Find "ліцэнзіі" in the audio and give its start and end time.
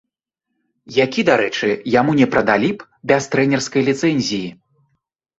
3.91-4.49